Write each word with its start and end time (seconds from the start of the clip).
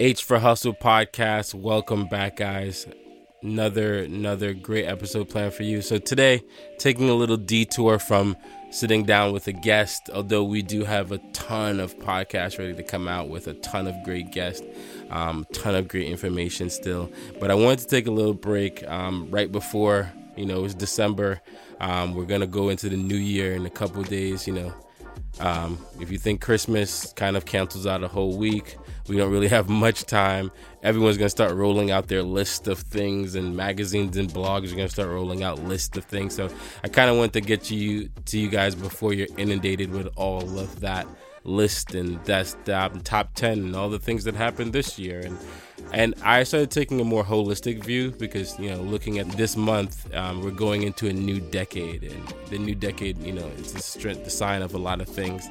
H 0.00 0.24
for 0.24 0.38
Hustle 0.38 0.72
podcast. 0.72 1.52
Welcome 1.52 2.06
back, 2.06 2.36
guys. 2.36 2.86
Another 3.42 3.98
another 3.98 4.54
great 4.54 4.86
episode 4.86 5.28
planned 5.28 5.52
for 5.52 5.62
you. 5.62 5.82
So 5.82 5.98
today, 5.98 6.40
taking 6.78 7.10
a 7.10 7.14
little 7.14 7.36
detour 7.36 7.98
from 7.98 8.34
sitting 8.70 9.04
down 9.04 9.34
with 9.34 9.46
a 9.46 9.52
guest, 9.52 10.08
although 10.14 10.42
we 10.42 10.62
do 10.62 10.84
have 10.84 11.12
a 11.12 11.18
ton 11.34 11.80
of 11.80 11.98
podcasts 11.98 12.58
ready 12.58 12.72
to 12.72 12.82
come 12.82 13.08
out 13.08 13.28
with 13.28 13.46
a 13.46 13.52
ton 13.52 13.86
of 13.86 13.94
great 14.02 14.32
guests, 14.32 14.66
um, 15.10 15.46
ton 15.52 15.74
of 15.74 15.86
great 15.86 16.08
information 16.08 16.70
still. 16.70 17.12
But 17.38 17.50
I 17.50 17.54
wanted 17.54 17.80
to 17.80 17.86
take 17.86 18.06
a 18.06 18.10
little 18.10 18.32
break 18.32 18.82
um, 18.88 19.30
right 19.30 19.52
before 19.52 20.10
you 20.34 20.46
know 20.46 20.64
it's 20.64 20.72
December. 20.72 21.42
Um, 21.78 22.14
we're 22.14 22.24
gonna 22.24 22.46
go 22.46 22.70
into 22.70 22.88
the 22.88 22.96
new 22.96 23.16
year 23.16 23.52
in 23.52 23.66
a 23.66 23.70
couple 23.70 24.02
days. 24.04 24.46
You 24.46 24.54
know, 24.54 24.74
um, 25.38 25.78
if 26.00 26.10
you 26.10 26.18
think 26.18 26.40
Christmas 26.40 27.12
kind 27.14 27.36
of 27.36 27.46
cancels 27.46 27.86
out 27.86 28.02
a 28.02 28.08
whole 28.08 28.36
week, 28.36 28.76
we 29.08 29.16
don't 29.16 29.30
really 29.30 29.48
have 29.48 29.68
much 29.68 30.04
time. 30.04 30.50
Everyone's 30.82 31.16
gonna 31.16 31.30
start 31.30 31.54
rolling 31.54 31.90
out 31.90 32.08
their 32.08 32.22
list 32.22 32.68
of 32.68 32.78
things, 32.78 33.34
and 33.34 33.56
magazines 33.56 34.16
and 34.16 34.28
blogs 34.28 34.72
are 34.72 34.76
gonna 34.76 34.88
start 34.88 35.08
rolling 35.08 35.42
out 35.42 35.58
lists 35.60 35.96
of 35.96 36.04
things. 36.04 36.34
So 36.34 36.48
I 36.82 36.88
kind 36.88 37.08
of 37.08 37.16
want 37.16 37.32
to 37.34 37.40
get 37.40 37.70
you 37.70 38.08
to 38.26 38.38
you 38.38 38.48
guys 38.48 38.74
before 38.74 39.12
you're 39.12 39.28
inundated 39.36 39.90
with 39.90 40.08
all 40.16 40.58
of 40.58 40.80
that 40.80 41.06
list 41.44 41.94
and 41.94 42.22
that's 42.24 42.54
the 42.64 43.00
top 43.02 43.34
10 43.34 43.58
and 43.58 43.76
all 43.76 43.88
the 43.88 43.98
things 43.98 44.24
that 44.24 44.34
happened 44.34 44.72
this 44.72 44.98
year 44.98 45.20
and 45.20 45.38
and 45.92 46.14
i 46.24 46.42
started 46.42 46.70
taking 46.70 47.00
a 47.00 47.04
more 47.04 47.24
holistic 47.24 47.84
view 47.84 48.10
because 48.12 48.58
you 48.58 48.70
know 48.70 48.80
looking 48.82 49.18
at 49.18 49.28
this 49.32 49.56
month 49.56 50.12
um, 50.14 50.42
we're 50.42 50.50
going 50.50 50.82
into 50.82 51.08
a 51.08 51.12
new 51.12 51.40
decade 51.40 52.02
and 52.02 52.34
the 52.48 52.58
new 52.58 52.74
decade 52.74 53.18
you 53.18 53.32
know 53.32 53.50
it's 53.58 53.72
the 53.72 53.82
strength 53.82 54.24
the 54.24 54.30
sign 54.30 54.62
of 54.62 54.74
a 54.74 54.78
lot 54.78 55.00
of 55.00 55.08
things 55.08 55.48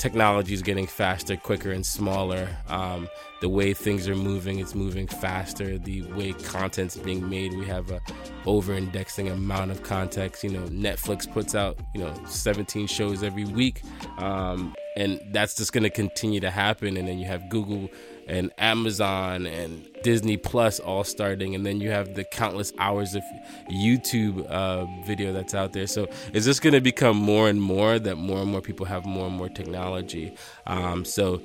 technology 0.00 0.54
is 0.54 0.62
getting 0.62 0.86
faster, 0.86 1.36
quicker, 1.36 1.70
and 1.70 1.84
smaller. 1.84 2.48
Um, 2.68 3.06
the 3.42 3.50
way 3.50 3.74
things 3.74 4.08
are 4.08 4.16
moving, 4.16 4.58
it's 4.58 4.74
moving 4.74 5.06
faster. 5.06 5.78
The 5.78 6.02
way 6.12 6.32
content's 6.32 6.96
being 6.96 7.28
made, 7.28 7.52
we 7.52 7.66
have 7.66 7.90
a 7.90 8.00
over-indexing 8.46 9.28
amount 9.28 9.70
of 9.70 9.82
context. 9.82 10.42
You 10.42 10.50
know, 10.50 10.66
Netflix 10.68 11.30
puts 11.30 11.54
out 11.54 11.78
you 11.94 12.00
know 12.00 12.14
17 12.26 12.86
shows 12.86 13.22
every 13.22 13.44
week, 13.44 13.82
um, 14.16 14.74
and 14.96 15.20
that's 15.32 15.54
just 15.54 15.72
going 15.72 15.84
to 15.84 15.90
continue 15.90 16.40
to 16.40 16.50
happen. 16.50 16.96
And 16.96 17.06
then 17.06 17.18
you 17.18 17.26
have 17.26 17.48
Google 17.50 17.90
and 18.26 18.52
Amazon 18.58 19.46
and 19.46 19.88
Disney 20.02 20.36
Plus 20.36 20.80
all 20.80 21.04
starting, 21.04 21.54
and 21.54 21.64
then 21.64 21.80
you 21.80 21.90
have 21.90 22.14
the 22.14 22.24
countless 22.24 22.72
hours 22.78 23.14
of 23.14 23.22
YouTube 23.70 24.46
uh, 24.46 24.86
video 25.04 25.32
that's 25.32 25.54
out 25.54 25.72
there. 25.72 25.86
So 25.86 26.08
is 26.32 26.44
this 26.44 26.60
going 26.60 26.74
to 26.74 26.80
become 26.80 27.16
more 27.16 27.48
and 27.48 27.60
more 27.60 27.98
that 27.98 28.16
more 28.16 28.38
and 28.38 28.50
more 28.50 28.60
people 28.60 28.86
have 28.86 29.04
more 29.04 29.26
and 29.26 29.36
more 29.36 29.48
technology? 29.48 30.34
Um, 30.66 31.04
so 31.04 31.42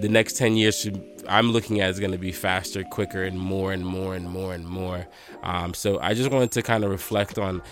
the 0.00 0.08
next 0.08 0.36
10 0.36 0.56
years 0.56 0.78
should, 0.78 1.24
I'm 1.28 1.52
looking 1.52 1.80
at 1.80 1.90
is 1.90 2.00
going 2.00 2.12
to 2.12 2.18
be 2.18 2.32
faster, 2.32 2.82
quicker, 2.82 3.22
and 3.24 3.38
more 3.38 3.72
and 3.72 3.84
more 3.84 4.14
and 4.14 4.28
more 4.28 4.54
and 4.54 4.66
more. 4.66 5.06
Um, 5.42 5.74
so 5.74 6.00
I 6.00 6.14
just 6.14 6.30
wanted 6.30 6.50
to 6.52 6.62
kind 6.62 6.84
of 6.84 6.90
reflect 6.90 7.38
on 7.38 7.62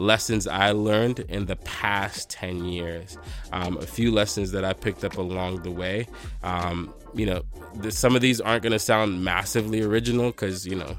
lessons 0.00 0.46
I 0.46 0.72
learned 0.72 1.20
in 1.20 1.46
the 1.46 1.56
past 1.56 2.30
10 2.30 2.64
years. 2.64 3.18
Um, 3.52 3.76
a 3.76 3.86
few 3.86 4.10
lessons 4.10 4.52
that 4.52 4.64
I 4.64 4.72
picked 4.72 5.04
up 5.04 5.16
along 5.16 5.62
the 5.62 5.70
way. 5.70 6.06
Um, 6.42 6.92
you 7.14 7.26
know, 7.26 7.42
some 7.90 8.16
of 8.16 8.22
these 8.22 8.40
aren't 8.40 8.62
going 8.62 8.72
to 8.72 8.78
sound 8.78 9.22
massively 9.24 9.82
original 9.82 10.30
because, 10.30 10.66
you 10.66 10.76
know, 10.76 10.96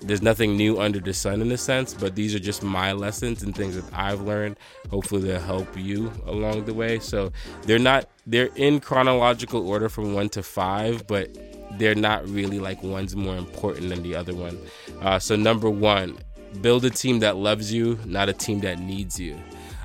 there's 0.00 0.22
nothing 0.22 0.56
new 0.56 0.80
under 0.80 0.98
the 0.98 1.14
sun 1.14 1.40
in 1.40 1.52
a 1.52 1.56
sense, 1.56 1.94
but 1.94 2.16
these 2.16 2.34
are 2.34 2.40
just 2.40 2.62
my 2.62 2.92
lessons 2.92 3.42
and 3.42 3.54
things 3.54 3.76
that 3.76 3.84
I've 3.94 4.20
learned. 4.20 4.56
Hopefully, 4.90 5.22
they'll 5.22 5.40
help 5.40 5.78
you 5.78 6.12
along 6.26 6.64
the 6.64 6.74
way. 6.74 6.98
So 6.98 7.32
they're 7.62 7.78
not, 7.78 8.08
they're 8.26 8.50
in 8.56 8.80
chronological 8.80 9.66
order 9.68 9.88
from 9.88 10.14
one 10.14 10.28
to 10.30 10.42
five, 10.42 11.06
but 11.06 11.36
they're 11.78 11.94
not 11.94 12.28
really 12.28 12.58
like 12.58 12.82
one's 12.82 13.14
more 13.14 13.36
important 13.36 13.90
than 13.90 14.02
the 14.02 14.16
other 14.16 14.34
one. 14.34 14.58
Uh, 15.00 15.18
so, 15.18 15.36
number 15.36 15.70
one, 15.70 16.18
build 16.60 16.84
a 16.84 16.90
team 16.90 17.20
that 17.20 17.36
loves 17.36 17.72
you, 17.72 17.98
not 18.04 18.28
a 18.28 18.32
team 18.32 18.60
that 18.60 18.78
needs 18.78 19.18
you. 19.18 19.36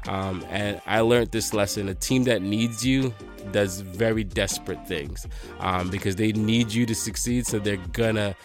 Um, 0.07 0.45
and 0.49 0.81
I 0.85 1.01
learned 1.01 1.31
this 1.31 1.53
lesson 1.53 1.89
a 1.89 1.93
team 1.93 2.23
that 2.23 2.41
needs 2.41 2.85
you 2.85 3.13
does 3.51 3.81
very 3.81 4.23
desperate 4.23 4.87
things 4.87 5.25
um, 5.59 5.89
because 5.89 6.15
they 6.15 6.31
need 6.31 6.71
you 6.73 6.85
to 6.85 6.95
succeed. 6.95 7.45
So 7.45 7.59
they're 7.59 7.77
gonna 7.77 8.35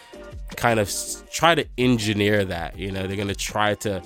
kind 0.57 0.81
of 0.81 0.93
try 1.31 1.55
to 1.55 1.67
engineer 1.79 2.45
that. 2.45 2.79
You 2.79 2.93
know, 2.93 3.07
they're 3.07 3.17
gonna 3.17 3.35
try 3.35 3.75
to 3.77 4.03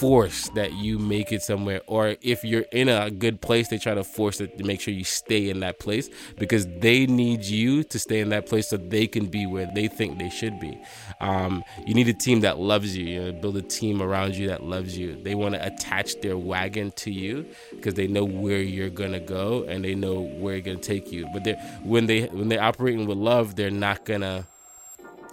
force 0.00 0.48
that 0.54 0.72
you 0.72 0.98
make 0.98 1.30
it 1.30 1.42
somewhere 1.42 1.82
or 1.86 2.16
if 2.22 2.42
you're 2.42 2.64
in 2.72 2.88
a 2.88 3.10
good 3.10 3.38
place 3.38 3.68
they 3.68 3.76
try 3.76 3.92
to 3.92 4.02
force 4.02 4.40
it 4.40 4.56
to 4.56 4.64
make 4.64 4.80
sure 4.80 4.94
you 4.94 5.04
stay 5.04 5.50
in 5.50 5.60
that 5.60 5.78
place 5.78 6.08
because 6.38 6.66
they 6.78 7.04
need 7.04 7.44
you 7.44 7.84
to 7.84 7.98
stay 7.98 8.20
in 8.20 8.30
that 8.30 8.46
place 8.46 8.68
so 8.68 8.78
they 8.78 9.06
can 9.06 9.26
be 9.26 9.44
where 9.44 9.70
they 9.74 9.88
think 9.88 10.18
they 10.18 10.30
should 10.30 10.58
be. 10.58 10.80
Um, 11.20 11.62
you 11.86 11.92
need 11.92 12.08
a 12.08 12.14
team 12.14 12.40
that 12.40 12.58
loves 12.58 12.96
you 12.96 13.04
you 13.04 13.20
know 13.20 13.32
build 13.32 13.58
a 13.58 13.62
team 13.62 14.00
around 14.00 14.36
you 14.36 14.48
that 14.48 14.62
loves 14.64 14.96
you. 14.96 15.22
They 15.22 15.34
want 15.34 15.54
to 15.54 15.66
attach 15.66 16.20
their 16.22 16.38
wagon 16.38 16.92
to 16.92 17.10
you 17.10 17.46
because 17.70 17.92
they 17.92 18.06
know 18.06 18.24
where 18.24 18.62
you're 18.62 18.88
gonna 18.88 19.20
go 19.20 19.64
and 19.64 19.84
they 19.84 19.94
know 19.94 20.22
where 20.22 20.54
you're 20.54 20.62
gonna 20.62 20.78
take 20.78 21.12
you. 21.12 21.28
But 21.34 21.44
they 21.44 21.52
when 21.82 22.06
they 22.06 22.24
when 22.26 22.48
they're 22.48 22.62
operating 22.62 23.06
with 23.06 23.18
love 23.18 23.54
they're 23.54 23.70
not 23.70 24.06
gonna 24.06 24.46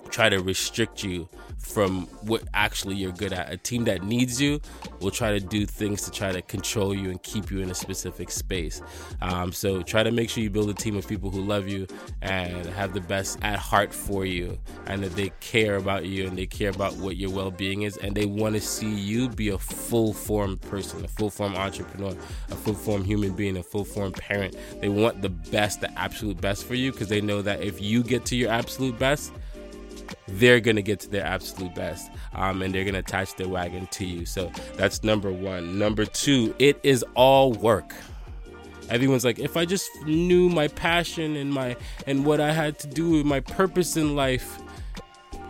try 0.08 0.30
to 0.30 0.38
restrict 0.38 1.04
you 1.04 1.30
from 1.58 2.08
what 2.22 2.44
actually 2.54 2.96
you're 2.96 3.12
good 3.12 3.34
at. 3.34 3.52
A 3.52 3.58
team 3.58 3.84
that 3.86 4.04
needs 4.04 4.42
you 4.42 4.62
will 5.02 5.12
try 5.12 5.32
to 5.32 5.40
do 5.40 5.66
things 5.66 6.04
to 6.04 6.12
try 6.12 6.32
to 6.32 6.42
control 6.42 6.94
you 6.94 7.10
and 7.10 7.22
keep 7.24 7.52
you 7.52 7.60
in 7.60 7.70
a 7.70 7.74
specific 7.74 8.32
space. 8.32 8.82
Um, 9.22 9.52
so 9.52 9.82
try 9.82 10.04
to 10.04 10.12
make 10.12 10.30
sure 10.30 10.44
you 10.44 10.50
build 10.50 10.70
a 10.70 10.74
team 10.74 10.96
of 10.96 11.08
people 11.08 11.30
who 11.30 11.42
love 11.42 11.68
you 11.68 11.88
and 12.22 12.66
have 12.68 12.94
the 12.94 13.02
best 13.02 13.40
at 13.42 13.60
heart 13.60 13.94
for 13.94 14.26
you, 14.26 14.58
and 14.86 15.04
that 15.04 15.16
they 15.16 15.32
care 15.40 15.76
about 15.76 16.06
you 16.06 16.28
and 16.28 16.38
they 16.38 16.46
care 16.46 16.70
about 16.70 16.96
what 16.96 17.18
your 17.18 17.32
well-being 17.32 17.82
is, 17.82 17.98
and 17.98 18.16
they 18.16 18.26
want 18.26 18.56
to 18.56 18.62
see 18.62 18.90
you 18.90 19.28
be 19.30 19.50
a 19.50 19.58
full 19.58 20.14
form 20.14 20.58
person, 20.58 21.04
a 21.04 21.08
full 21.08 21.30
form 21.30 21.56
entrepreneur, 21.56 22.16
a 22.50 22.56
full 22.56 22.74
form 22.74 23.04
human 23.04 23.34
being, 23.34 23.58
a 23.58 23.64
full 23.64 23.86
form 23.86 24.12
parent. 24.12 24.56
They 24.80 24.90
want 24.90 25.22
the 25.22 25.30
best, 25.30 25.82
the 25.82 25.92
absolute 26.00 26.40
best 26.40 26.66
for 26.66 26.76
you, 26.76 26.92
because 26.92 27.10
they 27.10 27.22
know 27.22 27.42
that 27.42 27.62
if 27.62 27.82
you 27.82 28.04
get 28.04 28.26
to 28.26 28.36
your 28.36 28.52
absolute 28.52 28.98
best 28.98 29.34
they're 30.28 30.60
gonna 30.60 30.82
get 30.82 31.00
to 31.02 31.10
their 31.10 31.26
absolute 31.26 31.74
best 31.76 32.12
um, 32.34 32.62
and 32.62 32.74
they're 32.74 32.86
gonna 32.86 33.00
attach 33.00 33.36
their 33.36 33.48
wagon 33.48 33.88
to 33.88 34.06
you. 34.06 34.26
So 34.26 34.52
that's 34.76 35.04
number 35.04 35.32
one. 35.32 35.78
Number 35.78 36.06
two 36.06 36.54
it 36.60 36.80
is 36.84 37.04
all 37.16 37.54
work. 37.54 37.94
Everyone's 38.90 39.26
like 39.26 39.38
if 39.40 39.58
i 39.58 39.66
just 39.66 39.90
knew 40.06 40.48
my 40.48 40.70
passion 40.70 41.36
and 41.36 41.52
my 41.52 41.76
and 42.06 42.26
what 42.26 42.40
i 42.40 42.54
had 42.54 42.80
to 42.80 42.88
do 42.88 43.10
with 43.10 43.26
my 43.26 43.42
purpose 43.42 43.98
in 43.98 44.16
life 44.16 44.60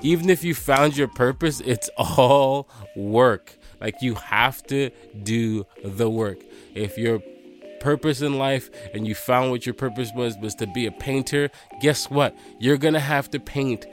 even 0.01 0.29
if 0.29 0.43
you 0.43 0.53
found 0.53 0.97
your 0.97 1.07
purpose 1.07 1.59
it's 1.61 1.89
all 1.97 2.67
work. 2.95 3.57
Like 3.79 4.01
you 4.01 4.15
have 4.15 4.63
to 4.67 4.89
do 5.21 5.65
the 5.83 6.09
work. 6.09 6.39
If 6.73 6.97
your 6.97 7.21
purpose 7.79 8.21
in 8.21 8.39
life 8.39 8.71
and 8.93 9.07
you 9.07 9.13
found 9.13 9.51
what 9.51 9.67
your 9.67 9.75
purpose 9.75 10.11
was 10.15 10.35
was 10.37 10.55
to 10.55 10.65
be 10.65 10.87
a 10.87 10.91
painter 10.91 11.49
guess 11.79 12.09
what? 12.09 12.35
You're 12.59 12.77
gonna 12.77 12.99
have 12.99 13.29
to 13.31 13.39
paint 13.39 13.85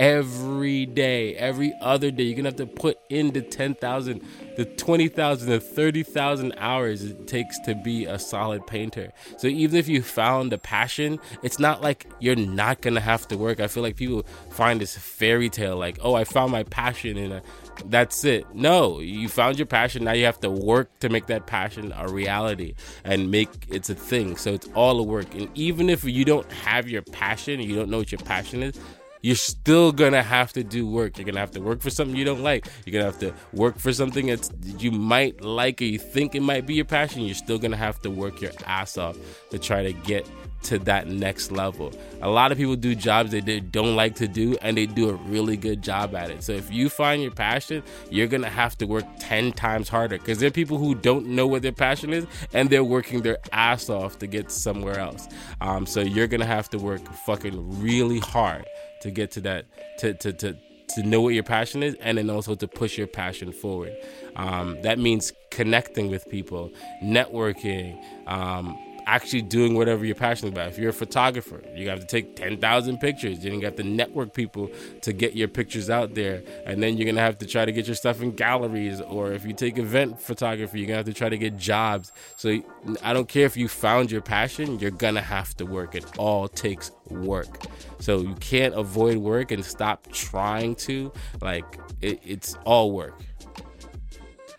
every 0.00 0.86
day, 0.86 1.36
every 1.36 1.74
other 1.82 2.10
day. 2.10 2.22
You're 2.22 2.36
gonna 2.36 2.48
have 2.48 2.56
to 2.56 2.66
put 2.66 2.98
in 3.10 3.32
the 3.32 3.42
10,000, 3.42 4.22
the 4.56 4.64
20,000, 4.64 5.48
the 5.50 5.60
30,000 5.60 6.54
hours 6.56 7.04
it 7.04 7.28
takes 7.28 7.58
to 7.60 7.74
be 7.74 8.06
a 8.06 8.18
solid 8.18 8.66
painter. 8.66 9.12
So 9.36 9.46
even 9.46 9.76
if 9.76 9.88
you 9.88 10.00
found 10.00 10.54
a 10.54 10.58
passion, 10.58 11.20
it's 11.42 11.58
not 11.58 11.82
like 11.82 12.06
you're 12.18 12.34
not 12.34 12.80
gonna 12.80 13.00
have 13.00 13.28
to 13.28 13.36
work. 13.36 13.60
I 13.60 13.66
feel 13.66 13.82
like 13.82 13.96
people 13.96 14.24
find 14.48 14.80
this 14.80 14.96
fairy 14.96 15.50
tale 15.50 15.76
like, 15.76 15.98
oh, 16.00 16.14
I 16.14 16.24
found 16.24 16.50
my 16.50 16.62
passion 16.62 17.18
and 17.18 17.34
uh, 17.34 17.40
that's 17.84 18.24
it. 18.24 18.46
No, 18.54 19.00
you 19.00 19.28
found 19.28 19.58
your 19.58 19.66
passion. 19.66 20.04
Now 20.04 20.12
you 20.12 20.24
have 20.24 20.40
to 20.40 20.50
work 20.50 20.98
to 21.00 21.10
make 21.10 21.26
that 21.26 21.46
passion 21.46 21.92
a 21.94 22.08
reality 22.08 22.74
and 23.04 23.30
make 23.30 23.50
it's 23.68 23.90
a 23.90 23.94
thing. 23.94 24.36
So 24.36 24.54
it's 24.54 24.68
all 24.74 24.98
a 24.98 25.02
work. 25.02 25.34
And 25.34 25.50
even 25.54 25.90
if 25.90 26.04
you 26.04 26.24
don't 26.24 26.50
have 26.52 26.88
your 26.88 27.02
passion, 27.02 27.60
you 27.60 27.76
don't 27.76 27.90
know 27.90 27.98
what 27.98 28.12
your 28.12 28.20
passion 28.20 28.62
is, 28.62 28.78
you're 29.22 29.36
still 29.36 29.92
gonna 29.92 30.22
have 30.22 30.52
to 30.54 30.64
do 30.64 30.86
work. 30.86 31.18
You're 31.18 31.26
gonna 31.26 31.40
have 31.40 31.50
to 31.52 31.60
work 31.60 31.80
for 31.80 31.90
something 31.90 32.16
you 32.16 32.24
don't 32.24 32.42
like. 32.42 32.66
You're 32.84 32.92
gonna 32.92 33.10
have 33.10 33.20
to 33.20 33.34
work 33.52 33.78
for 33.78 33.92
something 33.92 34.26
that 34.26 34.48
you 34.78 34.90
might 34.90 35.42
like 35.42 35.80
or 35.80 35.84
you 35.84 35.98
think 35.98 36.34
it 36.34 36.42
might 36.42 36.66
be 36.66 36.74
your 36.74 36.84
passion. 36.84 37.22
You're 37.22 37.34
still 37.34 37.58
gonna 37.58 37.76
have 37.76 38.00
to 38.02 38.10
work 38.10 38.40
your 38.40 38.52
ass 38.66 38.96
off 38.96 39.16
to 39.50 39.58
try 39.58 39.82
to 39.82 39.92
get 39.92 40.26
to 40.62 40.78
that 40.80 41.08
next 41.08 41.50
level. 41.50 41.92
A 42.22 42.28
lot 42.28 42.52
of 42.52 42.58
people 42.58 42.76
do 42.76 42.94
jobs 42.94 43.30
they 43.30 43.60
don't 43.60 43.96
like 43.96 44.14
to 44.16 44.28
do 44.28 44.56
and 44.62 44.76
they 44.76 44.86
do 44.86 45.10
a 45.10 45.14
really 45.14 45.56
good 45.56 45.82
job 45.82 46.14
at 46.14 46.30
it. 46.30 46.42
So 46.42 46.52
if 46.52 46.70
you 46.70 46.88
find 46.88 47.22
your 47.22 47.30
passion, 47.30 47.82
you're 48.10 48.26
going 48.26 48.42
to 48.42 48.50
have 48.50 48.76
to 48.78 48.86
work 48.86 49.04
10 49.20 49.52
times 49.52 49.88
harder 49.88 50.18
because 50.18 50.38
there 50.38 50.48
are 50.48 50.52
people 50.52 50.78
who 50.78 50.94
don't 50.94 51.26
know 51.26 51.46
what 51.46 51.62
their 51.62 51.72
passion 51.72 52.12
is 52.12 52.26
and 52.52 52.68
they're 52.68 52.84
working 52.84 53.22
their 53.22 53.38
ass 53.52 53.88
off 53.88 54.18
to 54.18 54.26
get 54.26 54.50
somewhere 54.50 54.98
else. 54.98 55.28
Um, 55.60 55.86
so 55.86 56.00
you're 56.00 56.26
going 56.26 56.40
to 56.40 56.46
have 56.46 56.68
to 56.70 56.78
work 56.78 57.00
fucking 57.26 57.80
really 57.80 58.18
hard 58.18 58.66
to 59.00 59.10
get 59.10 59.30
to 59.32 59.40
that 59.40 59.66
to 59.98 60.14
to 60.14 60.32
to 60.32 60.56
to 60.94 61.02
know 61.02 61.20
what 61.20 61.34
your 61.34 61.42
passion 61.42 61.82
is 61.82 61.94
and 62.00 62.18
then 62.18 62.28
also 62.30 62.54
to 62.54 62.66
push 62.66 62.98
your 62.98 63.06
passion 63.06 63.52
forward. 63.52 63.96
Um, 64.36 64.80
that 64.82 64.98
means 64.98 65.32
connecting 65.50 66.10
with 66.10 66.28
people, 66.28 66.70
networking, 67.02 68.02
um, 68.26 68.76
actually 69.10 69.42
doing 69.42 69.74
whatever 69.74 70.04
you're 70.04 70.14
passionate 70.14 70.52
about. 70.52 70.68
If 70.68 70.78
you're 70.78 70.90
a 70.90 70.92
photographer, 70.92 71.60
you 71.74 71.88
have 71.88 71.98
to 71.98 72.06
take 72.06 72.36
10,000 72.36 72.98
pictures. 72.98 73.44
You 73.44 73.60
have 73.62 73.74
to 73.76 73.82
network 73.82 74.32
people 74.32 74.70
to 75.02 75.12
get 75.12 75.34
your 75.34 75.48
pictures 75.48 75.90
out 75.90 76.14
there. 76.14 76.44
And 76.64 76.80
then 76.80 76.96
you're 76.96 77.06
going 77.06 77.16
to 77.16 77.20
have 77.20 77.38
to 77.38 77.46
try 77.46 77.64
to 77.64 77.72
get 77.72 77.86
your 77.86 77.96
stuff 77.96 78.22
in 78.22 78.30
galleries. 78.36 79.00
Or 79.00 79.32
if 79.32 79.44
you 79.44 79.52
take 79.52 79.78
event 79.78 80.20
photography, 80.20 80.78
you're 80.78 80.86
going 80.86 81.02
to 81.02 81.08
have 81.08 81.12
to 81.12 81.18
try 81.18 81.28
to 81.28 81.36
get 81.36 81.56
jobs. 81.56 82.12
So 82.36 82.62
I 83.02 83.12
don't 83.12 83.28
care 83.28 83.46
if 83.46 83.56
you 83.56 83.66
found 83.66 84.12
your 84.12 84.20
passion, 84.20 84.78
you're 84.78 84.92
going 84.92 85.16
to 85.16 85.20
have 85.20 85.56
to 85.56 85.66
work. 85.66 85.96
It 85.96 86.06
all 86.16 86.46
takes 86.46 86.92
work. 87.08 87.64
So 87.98 88.20
you 88.20 88.36
can't 88.36 88.74
avoid 88.74 89.16
work 89.16 89.50
and 89.50 89.64
stop 89.64 90.06
trying 90.12 90.76
to. 90.86 91.12
Like, 91.40 91.64
it, 92.00 92.20
it's 92.24 92.54
all 92.64 92.92
work. 92.92 93.20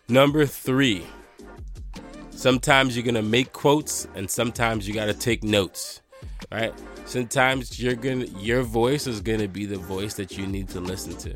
Number 0.09 0.45
three 0.45 1.06
sometimes 2.41 2.95
you're 2.95 3.05
gonna 3.05 3.21
make 3.21 3.53
quotes 3.53 4.07
and 4.15 4.29
sometimes 4.29 4.88
you 4.88 4.93
gotta 4.93 5.13
take 5.13 5.43
notes 5.43 6.01
right? 6.51 6.73
Sometimes 7.05 7.81
you're 7.81 7.95
gonna 7.95 8.25
your 8.39 8.63
voice 8.63 9.07
is 9.07 9.21
gonna 9.21 9.47
be 9.47 9.65
the 9.65 9.77
voice 9.77 10.13
that 10.15 10.38
you 10.38 10.47
need 10.47 10.69
to 10.69 10.79
listen 10.79 11.15
to. 11.17 11.35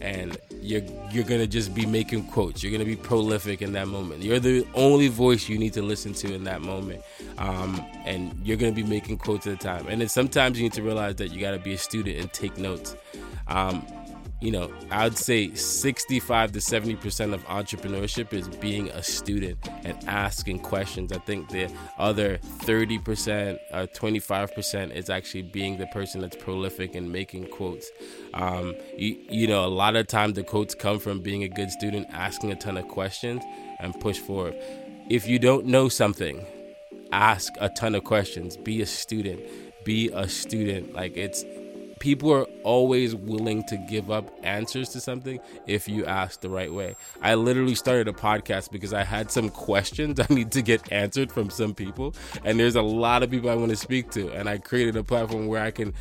And 0.00 0.36
you're 0.60 0.82
you're 1.10 1.24
gonna 1.24 1.46
just 1.46 1.74
be 1.74 1.86
making 1.86 2.26
quotes. 2.28 2.62
You're 2.62 2.72
gonna 2.72 2.84
be 2.84 2.96
prolific 2.96 3.62
in 3.62 3.72
that 3.72 3.88
moment. 3.88 4.22
You're 4.22 4.38
the 4.38 4.66
only 4.74 5.08
voice 5.08 5.48
you 5.48 5.58
need 5.58 5.72
to 5.74 5.82
listen 5.82 6.12
to 6.14 6.32
in 6.32 6.44
that 6.44 6.62
moment. 6.62 7.02
Um, 7.38 7.84
and 8.04 8.34
you're 8.44 8.56
gonna 8.56 8.72
be 8.72 8.84
making 8.84 9.18
quotes 9.18 9.46
at 9.46 9.54
a 9.54 9.56
time. 9.56 9.86
And 9.88 10.00
then 10.00 10.08
sometimes 10.08 10.58
you 10.58 10.64
need 10.64 10.74
to 10.74 10.82
realize 10.82 11.16
that 11.16 11.32
you 11.32 11.40
gotta 11.40 11.58
be 11.58 11.74
a 11.74 11.78
student 11.78 12.16
and 12.18 12.32
take 12.32 12.58
notes. 12.58 12.96
Um, 13.48 13.84
you 14.40 14.52
know, 14.52 14.72
I'd 14.90 15.18
say 15.18 15.52
65 15.52 16.52
to 16.52 16.58
70% 16.60 17.34
of 17.34 17.44
entrepreneurship 17.46 18.32
is 18.32 18.48
being 18.48 18.88
a 18.90 19.02
student 19.02 19.58
and 19.84 19.96
asking 20.08 20.60
questions. 20.60 21.10
I 21.10 21.18
think 21.18 21.48
the 21.48 21.68
other 21.98 22.38
30% 22.38 23.58
or 23.72 23.86
25% 23.88 24.94
is 24.94 25.10
actually 25.10 25.42
being 25.42 25.78
the 25.78 25.86
person 25.88 26.20
that's 26.20 26.36
prolific 26.36 26.94
and 26.94 27.10
making 27.10 27.48
quotes. 27.48 27.90
Um, 28.32 28.76
you, 28.96 29.16
you 29.28 29.48
know, 29.48 29.64
a 29.64 29.66
lot 29.66 29.96
of 29.96 30.06
times 30.06 30.34
the 30.34 30.44
quotes 30.44 30.74
come 30.74 31.00
from 31.00 31.20
being 31.20 31.42
a 31.42 31.48
good 31.48 31.72
student, 31.72 32.06
asking 32.12 32.52
a 32.52 32.56
ton 32.56 32.76
of 32.76 32.86
questions, 32.86 33.42
and 33.80 33.98
push 34.00 34.18
forward. 34.18 34.54
If 35.10 35.26
you 35.26 35.40
don't 35.40 35.66
know 35.66 35.88
something, 35.88 36.46
ask 37.10 37.52
a 37.60 37.70
ton 37.70 37.96
of 37.96 38.04
questions. 38.04 38.56
Be 38.56 38.82
a 38.82 38.86
student. 38.86 39.40
Be 39.84 40.10
a 40.12 40.28
student. 40.28 40.92
Like 40.92 41.16
it's 41.16 41.44
people 42.00 42.32
are 42.32 42.46
always 42.62 43.14
willing 43.14 43.64
to 43.64 43.76
give 43.76 44.10
up 44.10 44.30
answers 44.42 44.90
to 44.90 45.00
something 45.00 45.40
if 45.66 45.88
you 45.88 46.04
ask 46.04 46.40
the 46.40 46.50
right 46.50 46.72
way. 46.72 46.96
I 47.22 47.34
literally 47.34 47.74
started 47.74 48.08
a 48.08 48.12
podcast 48.12 48.70
because 48.70 48.92
I 48.92 49.04
had 49.04 49.30
some 49.30 49.48
questions 49.48 50.20
I 50.30 50.32
need 50.32 50.52
to 50.52 50.62
get 50.62 50.92
answered 50.92 51.32
from 51.32 51.50
some 51.50 51.74
people, 51.74 52.14
and 52.44 52.58
there's 52.58 52.76
a 52.76 52.82
lot 52.82 53.22
of 53.22 53.30
people 53.30 53.50
I 53.50 53.54
want 53.54 53.70
to 53.70 53.76
speak 53.76 54.10
to, 54.12 54.30
and 54.30 54.48
I 54.48 54.58
created 54.58 54.96
a 54.96 55.04
platform 55.04 55.46
where 55.46 55.62
I 55.62 55.70
can 55.70 55.94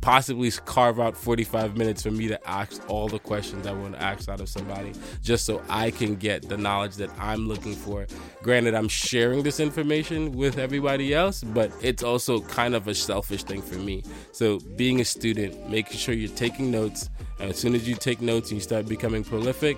possibly 0.00 0.50
carve 0.50 1.00
out 1.00 1.16
45 1.16 1.76
minutes 1.76 2.02
for 2.02 2.10
me 2.10 2.28
to 2.28 2.48
ask 2.48 2.82
all 2.88 3.08
the 3.08 3.18
questions 3.18 3.66
I 3.66 3.72
want 3.72 3.94
to 3.94 4.02
ask 4.02 4.28
out 4.28 4.40
of 4.40 4.48
somebody 4.48 4.92
just 5.22 5.44
so 5.44 5.62
I 5.68 5.90
can 5.90 6.16
get 6.16 6.48
the 6.48 6.56
knowledge 6.56 6.96
that 6.96 7.10
I'm 7.18 7.46
looking 7.46 7.74
for. 7.74 8.06
Granted, 8.42 8.74
I'm 8.74 8.88
sharing 8.88 9.42
this 9.42 9.60
information 9.60 10.32
with 10.32 10.58
everybody 10.58 11.14
else, 11.14 11.42
but 11.42 11.72
it's 11.82 12.02
also 12.02 12.40
kind 12.40 12.74
of 12.74 12.88
a 12.88 12.94
selfish 12.94 13.44
thing 13.44 13.62
for 13.62 13.76
me. 13.76 14.02
So 14.32 14.58
being 14.76 15.00
a 15.00 15.04
student, 15.20 15.68
making 15.68 15.98
sure 15.98 16.14
you're 16.14 16.30
taking 16.30 16.70
notes. 16.70 17.10
And 17.40 17.50
as 17.50 17.58
soon 17.58 17.74
as 17.74 17.86
you 17.86 17.94
take 17.94 18.22
notes 18.22 18.50
and 18.50 18.56
you 18.56 18.62
start 18.62 18.88
becoming 18.88 19.22
prolific, 19.22 19.76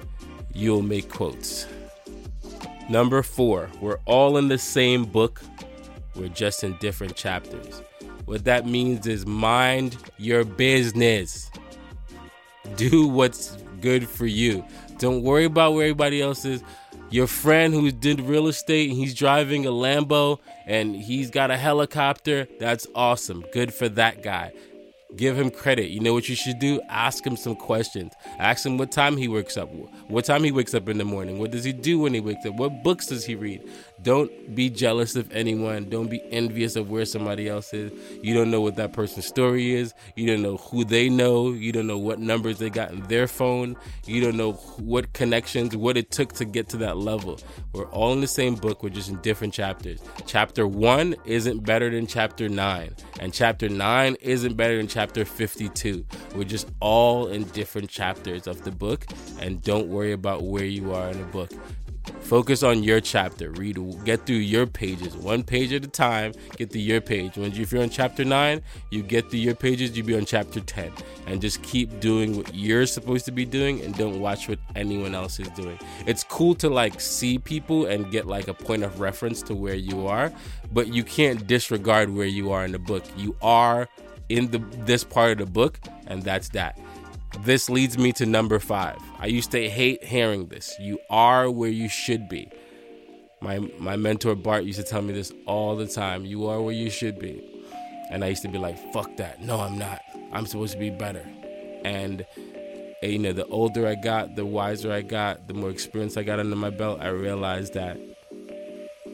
you'll 0.55 0.83
make 0.83 1.11
quotes. 1.11 1.67
Number 2.89 3.25
four, 3.25 3.69
we're 3.81 3.99
all 4.05 4.37
in 4.37 4.47
the 4.47 4.59
same 4.59 5.05
book, 5.05 5.43
we're 6.15 6.29
just 6.29 6.63
in 6.63 6.77
different 6.77 7.17
chapters. 7.17 7.83
What 8.25 8.45
that 8.45 8.67
means 8.67 9.09
is 9.09 9.27
mind 9.27 9.97
your 10.17 10.45
business. 10.45 11.51
Do 12.77 13.09
what's 13.09 13.57
good 13.81 14.09
for 14.09 14.27
you. 14.27 14.65
Don't 14.99 15.25
worry 15.25 15.47
about 15.47 15.75
where 15.75 15.87
everybody 15.87 16.23
else 16.23 16.45
is. 16.45 16.63
Your 17.11 17.27
friend 17.27 17.75
who 17.75 17.91
did 17.91 18.21
real 18.21 18.47
estate 18.47 18.91
and 18.91 18.97
he's 18.97 19.15
driving 19.15 19.67
a 19.67 19.71
Lambo 19.71 20.39
and 20.67 20.95
he's 20.95 21.31
got 21.31 21.51
a 21.51 21.57
helicopter, 21.57 22.47
that's 22.61 22.87
awesome. 22.95 23.45
Good 23.53 23.75
for 23.75 23.89
that 23.91 24.23
guy. 24.23 24.53
Give 25.17 25.39
him 25.39 25.51
credit. 25.51 25.91
You 25.91 26.01
know 26.01 26.15
what 26.15 26.29
you 26.29 26.35
should 26.35 26.59
do? 26.59 26.81
Ask 26.89 27.27
him 27.27 27.37
some 27.37 27.55
questions. 27.55 28.13
Ask 28.39 28.65
him 28.65 28.79
what 28.79 28.91
time 28.91 29.17
he 29.17 29.29
wakes 29.29 29.57
up. 29.57 29.71
What 30.09 30.25
time 30.25 30.43
he 30.45 30.53
wakes 30.53 30.75
up 30.75 30.89
in 30.89 30.99
the 30.99 31.05
morning. 31.05 31.39
What 31.39 31.51
does 31.51 31.65
he 31.65 31.73
do 31.73 31.99
when 31.99 32.15
he 32.15 32.21
wakes 32.21 32.47
up? 32.47 32.55
What 32.55 32.83
books 32.83 33.07
does 33.07 33.25
he 33.25 33.35
read? 33.35 33.63
Don't 34.03 34.55
be 34.55 34.69
jealous 34.69 35.15
of 35.17 35.31
anyone. 35.33 35.89
Don't 35.89 36.09
be 36.09 36.21
envious 36.31 36.77
of 36.77 36.91
where 36.91 37.05
somebody 37.05 37.49
else 37.49 37.73
is. 37.73 37.93
You 38.23 38.35
don't 38.35 38.51
know 38.51 38.61
what 38.61 38.77
that 38.77 38.93
person's 38.93 39.27
story 39.27 39.75
is. 39.75 39.95
You 40.17 40.27
don't 40.27 40.43
know 40.43 40.57
who 40.57 40.85
they 40.85 41.09
know. 41.09 41.51
You 41.51 41.73
don't 41.73 41.87
know 41.87 41.99
what 41.99 42.19
numbers 42.19 42.59
they 42.59 42.71
got 42.71 42.91
in 42.91 43.03
their 43.03 43.29
phone. 43.29 43.77
You 44.07 44.21
don't 44.21 44.37
know 44.37 44.53
what 44.53 45.13
connections, 45.13 45.77
what 45.77 45.97
it 45.97 46.11
took 46.11 46.33
to 46.35 46.45
get 46.45 46.69
to 46.71 46.77
that 46.79 46.97
level. 46.97 47.39
We're 47.73 47.89
all 47.91 48.13
in 48.13 48.21
the 48.21 48.27
same 48.27 48.57
book. 48.57 48.83
We're 48.83 48.91
just 48.91 49.09
in 49.09 49.21
different 49.21 49.55
chapters. 49.55 50.01
Chapter 50.27 50.67
one 50.67 51.15
isn't 51.25 51.65
better 51.65 51.91
than 51.91 52.07
chapter 52.07 52.49
nine, 52.49 52.97
and 53.21 53.33
chapter 53.33 53.69
nine 53.69 54.17
isn't 54.21 54.57
better 54.57 54.77
than 54.77 54.89
chapter 54.89 55.25
52. 55.25 56.05
We're 56.35 56.45
just 56.45 56.69
all 56.81 57.29
in 57.29 57.45
different 57.45 57.89
chapters 57.89 58.47
of 58.47 58.65
the 58.65 58.73
book, 58.73 59.07
and 59.39 59.63
don't 59.63 59.89
worry 59.89 60.13
about 60.13 60.43
where 60.43 60.65
you 60.65 60.93
are 60.93 61.09
in 61.11 61.19
the 61.19 61.27
book. 61.27 61.53
Focus 62.21 62.63
on 62.63 62.83
your 62.83 63.01
chapter. 63.01 63.51
Read, 63.51 63.79
get 64.05 64.27
through 64.27 64.37
your 64.37 64.67
pages, 64.67 65.15
one 65.17 65.43
page 65.43 65.73
at 65.73 65.85
a 65.85 65.89
time. 65.89 66.33
Get 66.57 66.71
through 66.71 66.81
your 66.81 67.01
page. 67.01 67.37
When 67.37 67.53
you, 67.53 67.63
if 67.63 67.73
you're 67.73 67.83
on 67.83 67.91
chapter 67.91 68.25
nine, 68.25 68.63
you 68.91 69.03
get 69.03 69.31
through 69.31 69.41
your 69.41 69.55
pages. 69.55 69.97
You 69.97 70.03
be 70.03 70.17
on 70.17 70.25
chapter 70.25 70.61
ten, 70.61 70.93
and 71.27 71.41
just 71.41 71.63
keep 71.63 72.01
doing 72.01 72.37
what 72.37 72.55
you're 72.55 72.87
supposed 72.87 73.25
to 73.27 73.33
be 73.33 73.45
doing, 73.45 73.81
and 73.83 73.97
don't 73.97 74.21
watch 74.21 74.49
what 74.49 74.59
anyone 74.75 75.15
else 75.15 75.39
is 75.41 75.49
doing. 75.51 75.79
It's 76.07 76.25
cool 76.25 76.55
to 76.57 76.69
like 76.69 77.01
see 77.01 77.39
people 77.39 77.87
and 77.87 78.11
get 78.11 78.27
like 78.27 78.49
a 78.49 78.55
point 78.55 78.83
of 78.83 79.01
reference 79.01 79.43
to 79.43 79.55
where 79.55 79.75
you 79.75 80.07
are, 80.07 80.33
but 80.73 80.89
you 80.89 81.05
can't 81.05 81.47
disregard 81.47 82.11
where 82.11 82.27
you 82.27 82.53
are 82.53 82.65
in 82.65 82.73
the 82.73 82.79
book. 82.79 83.05
You 83.17 83.37
are 83.43 83.89
in 84.29 84.51
the 84.51 84.59
this 84.85 85.05
part 85.05 85.33
of 85.33 85.39
the 85.39 85.47
book, 85.47 85.79
and 86.07 86.23
that's 86.23 86.49
that. 86.51 86.79
This 87.41 87.69
leads 87.69 87.99
me 87.99 88.13
to 88.13 88.27
number 88.27 88.59
five. 88.59 88.99
I 89.19 89.27
used 89.27 89.51
to 89.53 89.69
hate 89.69 90.05
hearing 90.05 90.47
this. 90.47 90.77
You 90.79 90.99
are 91.11 91.51
where 91.51 91.71
you 91.71 91.89
should 91.89 92.29
be. 92.29 92.51
My 93.41 93.59
my 93.79 93.97
mentor 93.97 94.35
Bart 94.37 94.65
used 94.65 94.79
to 94.79 94.85
tell 94.85 95.03
me 95.03 95.13
this 95.13 95.33
all 95.47 95.75
the 95.75 95.87
time. 95.87 96.25
You 96.25 96.47
are 96.47 96.61
where 96.61 96.75
you 96.75 96.91
should 96.91 97.19
be. 97.19 97.43
And 98.11 98.23
I 98.23 98.29
used 98.29 98.43
to 98.43 98.49
be 98.49 98.59
like, 98.59 98.79
fuck 98.93 99.17
that. 99.17 99.41
No, 99.43 99.59
I'm 99.61 99.79
not. 99.79 100.01
I'm 100.33 100.47
supposed 100.47 100.75
to 100.75 100.79
be 100.79 100.91
better. 100.91 101.27
And 101.85 102.25
eh, 103.03 103.07
you 103.09 103.19
know, 103.19 103.33
the 103.33 103.47
older 103.47 103.87
I 103.87 103.95
got, 103.95 104.37
the 104.37 104.45
wiser 104.45 104.93
I 104.93 105.03
got, 105.03 105.49
the 105.49 105.55
more 105.55 105.71
experience 105.71 106.17
I 106.17 106.23
got 106.23 106.39
under 106.39 106.55
my 106.55 106.71
belt, 106.71 107.01
I 107.01 107.09
realized 107.09 107.75
that 107.75 107.99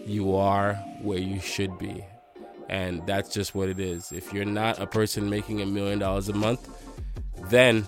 you 0.05 0.35
are 0.35 0.75
where 1.03 1.19
you 1.19 1.41
should 1.41 1.79
be. 1.79 2.05
And 2.69 3.07
that's 3.07 3.31
just 3.31 3.55
what 3.55 3.69
it 3.69 3.81
is. 3.81 4.13
If 4.13 4.33
you're 4.33 4.45
not 4.45 4.79
a 4.81 4.87
person 4.87 5.31
making 5.31 5.63
a 5.63 5.67
million 5.67 6.01
dollars 6.01 6.29
a 6.29 6.35
month, 6.35 6.69
then 7.49 7.87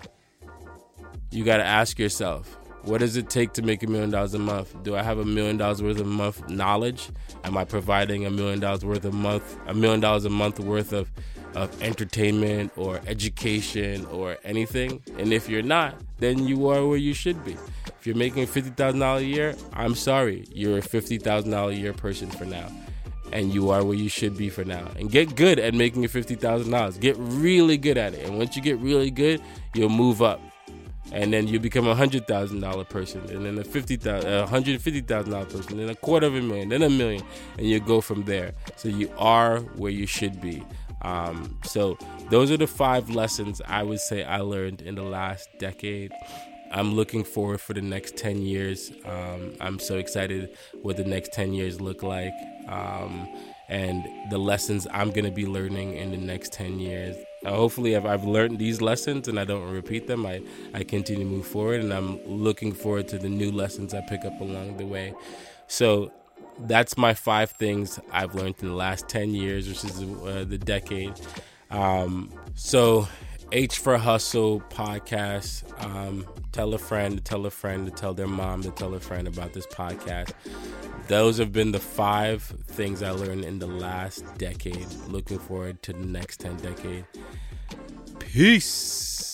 you 1.31 1.45
got 1.45 1.59
to 1.59 1.65
ask 1.65 1.99
yourself 1.99 2.57
what 2.83 3.01
does 3.01 3.17
it 3.17 3.29
take 3.29 3.53
to 3.55 3.63
make 3.63 3.83
a 3.83 3.87
million 3.87 4.11
dollars 4.11 4.33
a 4.33 4.39
month? 4.39 4.75
Do 4.83 4.97
I 4.97 5.03
have 5.03 5.19
a 5.19 5.25
million 5.25 5.59
dollars 5.59 5.83
worth 5.83 6.01
of 6.01 6.07
month 6.07 6.49
knowledge? 6.49 7.11
Am 7.45 7.57
I 7.57 7.65
providing 7.65 8.25
a 8.25 8.31
million 8.31 8.59
dollars 8.59 8.85
worth 8.85 9.05
of 9.05 9.13
month, 9.13 9.59
a 9.67 9.75
million 9.75 10.01
dollars 10.01 10.25
a 10.25 10.31
month 10.31 10.59
worth 10.59 10.93
of, 10.93 11.11
of 11.55 11.83
entertainment 11.83 12.73
or 12.77 13.01
education 13.07 14.07
or 14.07 14.39
anything? 14.45 15.03
And 15.19 15.33
if 15.33 15.49
you're 15.49 15.63
not, 15.63 15.95
then 16.19 16.47
you 16.47 16.69
are 16.71 16.87
where 16.87 16.97
you 16.97 17.13
should 17.13 17.45
be. 17.45 17.57
If 17.87 18.07
you're 18.07 18.17
making 18.17 18.47
fifty 18.47 18.71
thousand 18.71 19.01
dollars 19.01 19.23
a 19.23 19.27
year, 19.27 19.55
I'm 19.75 19.95
sorry, 19.95 20.47
you're 20.51 20.79
a 20.79 20.83
fifty 20.83 21.19
thousand 21.19 21.51
dollars 21.51 21.77
a 21.77 21.81
year 21.81 21.93
person 21.93 22.31
for 22.31 22.47
now. 22.47 22.69
And 23.33 23.53
you 23.55 23.71
are 23.71 23.85
where 23.85 23.95
you 23.95 24.09
should 24.09 24.37
be 24.37 24.49
for 24.49 24.65
now. 24.65 24.91
And 24.97 25.11
get 25.11 25.37
good 25.37 25.59
at 25.59 25.75
making 25.75 26.05
a 26.05 26.09
fifty 26.09 26.35
thousand 26.35 26.73
dollars. 26.73 26.97
Get 26.97 27.17
really 27.19 27.77
good 27.77 27.99
at 27.99 28.15
it. 28.15 28.27
And 28.27 28.39
once 28.39 28.57
you 28.57 28.63
get 28.63 28.79
really 28.79 29.11
good, 29.11 29.43
you'll 29.75 29.91
move 29.91 30.23
up 30.23 30.41
and 31.13 31.33
then 31.33 31.49
you 31.49 31.59
become 31.59 31.87
a 31.87 31.95
hundred 31.95 32.27
thousand 32.27 32.61
dollar 32.61 32.85
person, 32.85 33.21
and 33.31 33.45
then 33.45 33.59
a 33.59 33.65
fifty 33.65 33.97
thousand, 33.97 34.33
a 34.33 34.47
hundred 34.47 34.81
fifty 34.81 35.01
thousand 35.01 35.33
dollar 35.33 35.47
person, 35.47 35.77
then 35.77 35.89
a 35.89 35.95
quarter 35.95 36.27
of 36.27 36.35
a 36.35 36.41
million, 36.41 36.69
then 36.69 36.83
a 36.83 36.91
million, 36.91 37.23
and 37.59 37.67
you 37.67 37.81
go 37.81 38.01
from 38.01 38.25
there. 38.25 38.53
So 38.77 38.89
you 38.89 39.13
are 39.19 39.61
where 39.61 39.93
you 39.93 40.07
should 40.07 40.41
be. 40.41 40.63
Um, 41.03 41.59
so 41.65 41.97
those 42.31 42.51
are 42.51 42.57
the 42.57 42.67
five 42.67 43.11
lessons 43.11 43.63
I 43.67 43.83
would 43.83 44.01
say 44.01 44.23
I 44.23 44.41
learned 44.41 44.83
in 44.83 44.95
the 44.95 45.03
last 45.03 45.49
decade. 45.59 46.13
I'm 46.73 46.95
looking 46.95 47.25
forward 47.25 47.61
for 47.61 47.73
the 47.73 47.83
next 47.83 48.17
10 48.17 48.43
years. 48.43 48.93
Um, 49.05 49.55
I'm 49.61 49.81
so 49.81 49.99
excited 49.99 50.57
what 50.83 50.97
the 50.97 51.05
next 51.05 51.33
10 51.33 51.53
years 51.53 51.81
look 51.81 52.03
like 52.05 52.33
um, 52.69 53.29
and 53.69 54.07
the 54.31 54.39
lessons 54.39 54.87
I'm 54.93 55.11
going 55.11 55.25
to 55.25 55.33
be 55.33 55.47
learning 55.47 55.95
in 55.95 56.11
the 56.13 56.17
next 56.17 56.53
10 56.53 56.79
years. 56.79 57.17
Uh, 57.45 57.55
hopefully, 57.55 57.95
if 57.95 58.05
I've 58.05 58.25
learned 58.25 58.59
these 58.59 58.81
lessons 58.81 59.29
and 59.29 59.41
I 59.41 59.45
don't 59.45 59.71
repeat 59.71 60.07
them, 60.07 60.27
I, 60.27 60.43
I 60.75 60.85
continue 60.85 61.25
to 61.25 61.31
move 61.31 61.47
forward, 61.47 61.81
and 61.81 61.93
I'm 61.93 62.23
looking 62.27 62.73
forward 62.73 63.09
to 63.09 63.19
the 63.19 63.29
new 63.29 63.51
lessons 63.51 63.95
I 63.95 64.03
pick 64.03 64.25
up 64.25 64.41
along 64.41 64.77
the 64.77 64.87
way. 64.87 65.15
So, 65.67 66.13
that's 66.59 66.99
my 66.99 67.15
five 67.15 67.53
things 67.53 67.99
I've 68.13 68.35
learned 68.35 68.57
in 68.61 68.69
the 68.69 68.75
last 68.75 69.09
10 69.09 69.31
years, 69.31 69.69
which 69.69 69.85
is 69.85 70.03
uh, 70.03 70.45
the 70.47 70.59
decade. 70.59 71.15
Um, 71.71 72.31
so, 72.55 73.09
H 73.53 73.79
for 73.79 73.99
Hustle 73.99 74.61
podcast. 74.71 75.65
Um, 75.85 76.27
tell 76.53 76.73
a 76.75 76.79
friend 76.79 77.17
to 77.17 77.23
tell 77.23 77.47
a 77.47 77.51
friend 77.51 77.87
to 77.87 77.93
tell 77.93 78.15
their 78.15 78.29
mom 78.29 78.63
to 78.63 78.71
tell 78.71 78.95
a 78.95 79.01
friend 79.01 79.27
about 79.27 79.53
this 79.53 79.67
podcast. 79.67 80.33
Those 81.11 81.39
have 81.39 81.53
been 81.53 81.73
the 81.73 81.81
five 81.81 82.41
things 82.69 83.03
I 83.03 83.11
learned 83.11 83.45
in 83.45 83.59
the 83.59 83.67
last 83.67 84.23
decade. 84.39 84.87
Looking 85.09 85.41
forward 85.41 85.83
to 85.83 85.93
the 85.93 86.07
next 86.07 86.39
10 86.39 86.59
decade. 86.59 87.05
Peace. 88.21 89.30